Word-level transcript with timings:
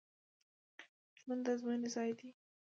ژوند 1.19 1.41
د 1.45 1.47
ازموینې 1.53 1.89
ځای 1.95 2.11
دی 2.19 2.29